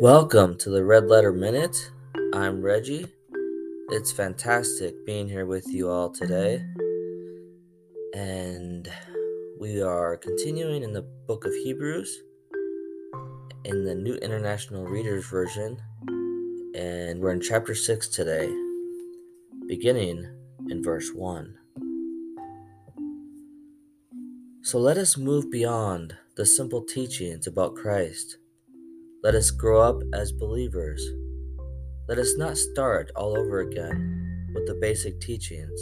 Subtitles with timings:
[0.00, 1.90] Welcome to the Red Letter Minute.
[2.32, 3.08] I'm Reggie.
[3.88, 6.64] It's fantastic being here with you all today.
[8.14, 8.88] And
[9.58, 12.22] we are continuing in the book of Hebrews
[13.64, 15.82] in the New International Reader's Version.
[16.76, 18.48] And we're in chapter 6 today,
[19.66, 20.28] beginning
[20.68, 21.56] in verse 1.
[24.62, 28.36] So let us move beyond the simple teachings about Christ
[29.20, 31.04] let us grow up as believers.
[32.08, 35.80] Let us not start all over again with the basic teachings.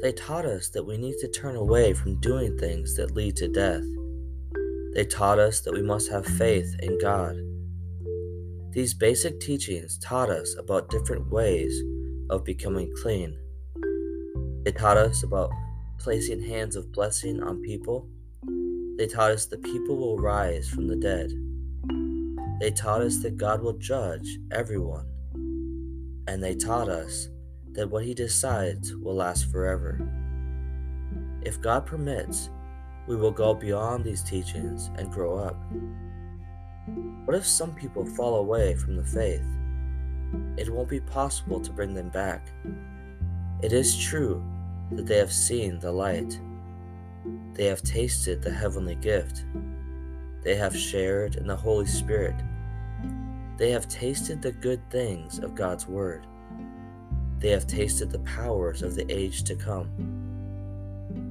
[0.00, 3.48] They taught us that we need to turn away from doing things that lead to
[3.48, 3.84] death.
[4.94, 7.36] They taught us that we must have faith in God.
[8.72, 11.82] These basic teachings taught us about different ways
[12.30, 13.36] of becoming clean.
[14.64, 15.50] They taught us about
[15.98, 18.08] placing hands of blessing on people.
[18.96, 21.30] They taught us that people will rise from the dead.
[22.62, 25.08] They taught us that God will judge everyone,
[26.28, 27.28] and they taught us
[27.72, 29.98] that what He decides will last forever.
[31.42, 32.50] If God permits,
[33.08, 35.60] we will go beyond these teachings and grow up.
[37.24, 39.44] What if some people fall away from the faith?
[40.56, 42.46] It won't be possible to bring them back.
[43.60, 44.40] It is true
[44.92, 46.38] that they have seen the light.
[47.54, 49.46] They have tasted the heavenly gift.
[50.44, 52.36] They have shared in the Holy Spirit
[53.56, 56.26] they have tasted the good things of God's Word.
[57.38, 59.88] They have tasted the powers of the age to come.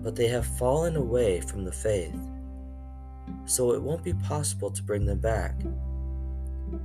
[0.04, 2.20] But they have fallen away from the faith,
[3.46, 5.56] so it won't be possible to bring them back.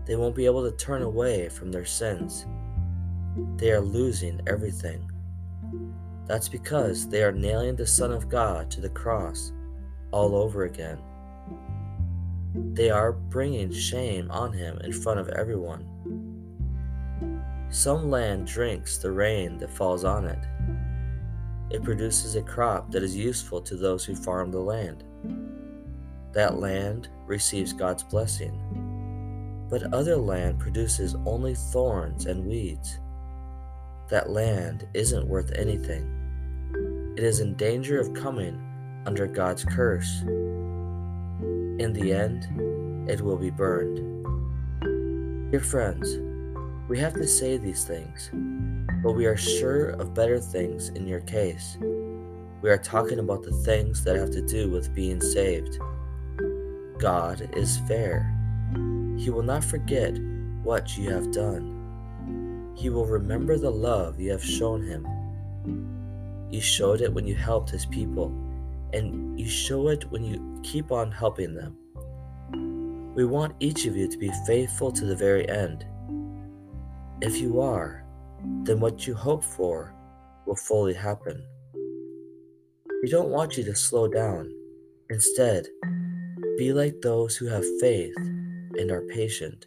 [0.04, 2.46] They won't be able to turn away from their sins.
[3.56, 5.10] They are losing everything.
[6.26, 9.52] That's because they are nailing the Son of God to the cross
[10.10, 10.98] all over again.
[12.72, 15.84] They are bringing shame on him in front of everyone.
[17.70, 20.38] Some land drinks the rain that falls on it.
[21.70, 25.04] It produces a crop that is useful to those who farm the land.
[26.32, 29.66] That land receives God's blessing.
[29.68, 33.00] But other land produces only thorns and weeds.
[34.08, 37.14] That land isn't worth anything.
[37.16, 38.62] It is in danger of coming
[39.06, 40.22] under God's curse.
[41.78, 42.48] In the end,
[43.06, 44.00] it will be burned.
[45.50, 46.18] Dear friends,
[46.88, 48.30] we have to say these things,
[49.02, 51.76] but we are sure of better things in your case.
[52.62, 55.78] We are talking about the things that have to do with being saved.
[56.98, 58.34] God is fair.
[59.18, 60.16] He will not forget
[60.62, 62.72] what you have done.
[62.74, 65.06] He will remember the love you have shown him.
[66.50, 68.32] You showed it when you helped his people
[68.92, 71.76] and you show it when you keep on helping them.
[73.14, 75.86] We want each of you to be faithful to the very end.
[77.22, 78.04] If you are,
[78.64, 79.94] then what you hope for
[80.44, 81.42] will fully happen.
[83.02, 84.52] We don't want you to slow down.
[85.08, 85.66] Instead,
[86.58, 89.66] be like those who have faith and are patient.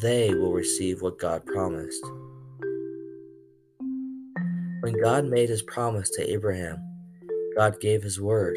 [0.00, 2.04] They will receive what God promised.
[4.80, 6.78] When God made his promise to Abraham,
[7.58, 8.56] God gave his word.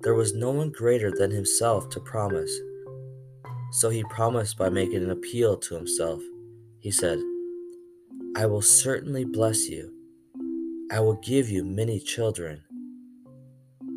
[0.00, 2.50] There was no one greater than himself to promise.
[3.70, 6.20] So he promised by making an appeal to himself.
[6.80, 7.20] He said,
[8.36, 9.92] I will certainly bless you.
[10.90, 12.64] I will give you many children.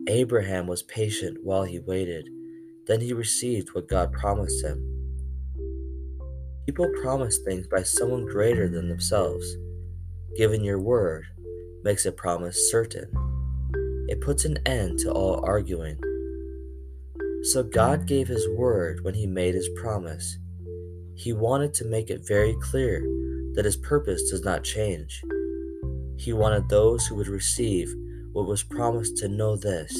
[0.08, 2.30] Abraham was patient while he waited.
[2.86, 4.86] Then he received what God promised him.
[6.68, 9.48] People promise things by someone greater than themselves.
[10.38, 11.26] Giving your word
[11.84, 13.25] makes a promise certain.
[14.08, 15.98] It puts an end to all arguing.
[17.44, 20.38] So God gave His word when He made His promise.
[21.16, 23.02] He wanted to make it very clear
[23.54, 25.24] that His purpose does not change.
[26.18, 27.94] He wanted those who would receive
[28.32, 29.92] what was promised to know this.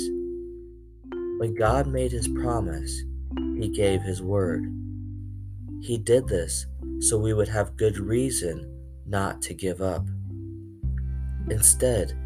[1.38, 3.04] When God made His promise,
[3.60, 4.66] He gave His word.
[5.82, 6.66] He did this
[7.00, 8.72] so we would have good reason
[9.06, 10.08] not to give up.
[11.50, 12.18] Instead,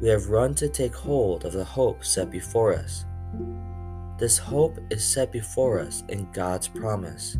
[0.00, 3.04] we have run to take hold of the hope set before us.
[4.18, 7.36] This hope is set before us in God's promise.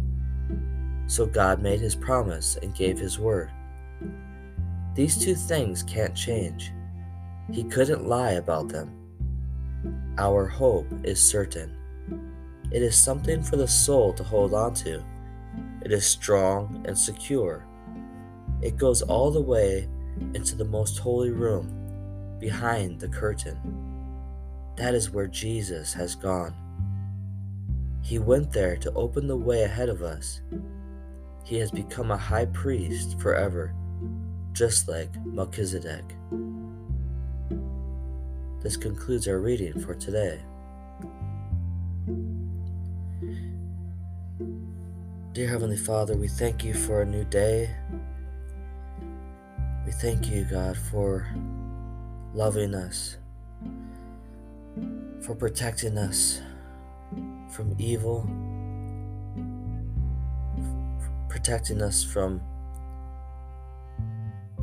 [1.07, 3.51] So God made his promise and gave his word.
[4.95, 6.73] These two things can't change.
[7.53, 8.93] He couldn't lie about them.
[10.19, 11.77] Our hope is certain.
[12.71, 15.05] It is something for the soul to hold on to.
[15.83, 17.67] It is strong and secure.
[18.63, 19.89] It goes all the way
[20.35, 21.84] into the most holy room
[22.45, 23.57] behind the curtain.
[24.77, 26.55] That is where Jesus has gone.
[28.03, 30.43] He went there to open the way ahead of us.
[31.47, 33.75] He has become a high priest forever,
[34.53, 36.05] just like Melchizedek.
[38.63, 40.39] This concludes our reading for today.
[45.33, 47.75] Dear Heavenly Father, we thank you for a new day.
[49.87, 51.27] We thank you, God, for
[52.35, 53.17] loving us,
[55.21, 56.41] for protecting us
[57.49, 58.29] from evil,
[61.29, 62.41] protecting us from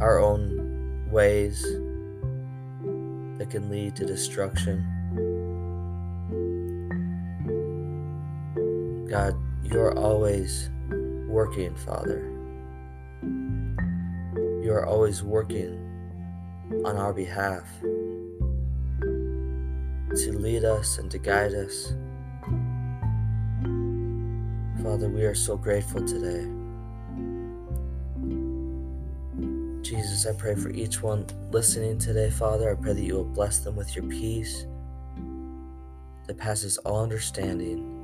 [0.02, 1.64] our own ways
[3.38, 4.86] that can lead to destruction.
[9.10, 9.34] God,
[9.64, 10.70] you're always
[11.30, 12.28] working, Father.
[14.62, 15.81] You are always working
[16.86, 17.68] on our behalf
[20.16, 21.94] to lead us and to guide us.
[24.84, 26.50] Father, we are so grateful today.
[29.84, 32.72] Jesus, I pray for each one listening today, Father.
[32.72, 34.66] I pray that you will bless them with your peace
[36.28, 37.98] that passes all understanding.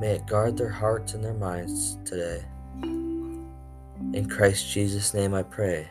[0.00, 2.44] May it guard their hearts and their minds today.
[2.82, 5.88] In Christ Jesus' name I pray.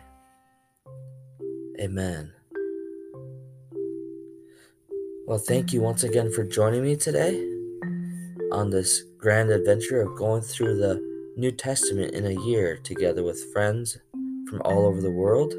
[1.79, 2.33] Amen.
[5.27, 7.37] Well, thank you once again for joining me today
[8.51, 10.99] on this grand adventure of going through the
[11.35, 13.99] New Testament in a year together with friends
[14.49, 15.53] from all over the world.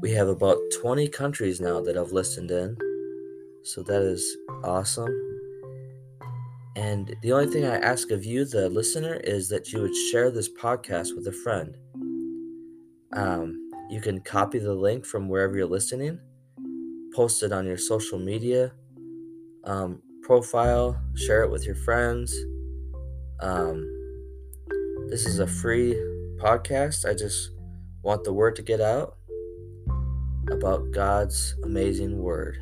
[0.00, 2.76] We have about 20 countries now that have listened in,
[3.64, 5.12] so that is awesome.
[6.76, 10.30] And the only thing I ask of you, the listener, is that you would share
[10.30, 11.76] this podcast with a friend.
[13.12, 13.63] Um,
[13.94, 16.18] you can copy the link from wherever you're listening,
[17.14, 18.72] post it on your social media
[19.62, 22.34] um, profile, share it with your friends.
[23.40, 23.88] Um,
[25.10, 25.94] this is a free
[26.38, 27.08] podcast.
[27.08, 27.52] I just
[28.02, 29.16] want the word to get out
[30.50, 32.58] about God's amazing word.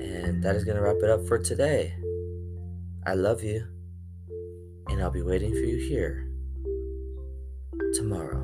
[0.00, 1.94] And that is going to wrap it up for today.
[3.06, 3.64] I love you,
[4.88, 6.28] and I'll be waiting for you here
[7.94, 8.39] tomorrow.